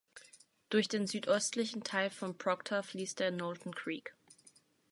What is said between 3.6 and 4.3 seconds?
Creek.